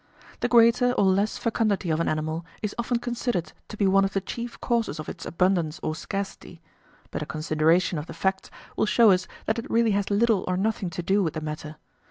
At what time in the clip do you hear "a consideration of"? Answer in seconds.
7.21-8.07